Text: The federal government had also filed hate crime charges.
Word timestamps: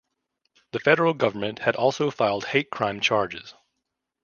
The 0.71 0.79
federal 0.79 1.13
government 1.13 1.59
had 1.59 1.75
also 1.75 2.09
filed 2.09 2.45
hate 2.45 2.71
crime 2.71 3.01
charges. 3.01 3.53